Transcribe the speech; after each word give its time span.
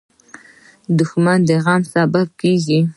•دښمني 0.97 1.41
د 1.47 1.49
غم 1.63 1.81
سبب 1.93 2.27
کېږي. 2.41 2.79